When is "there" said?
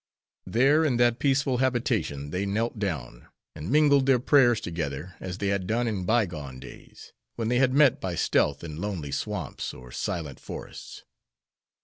0.47-0.83